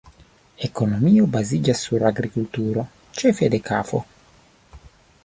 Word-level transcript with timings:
Ekonomio 0.67 1.27
baziĝas 1.35 1.83
sur 1.89 2.05
agrikulturo, 2.11 2.87
ĉefe 3.21 3.51
de 3.57 3.61
kafo. 3.69 4.01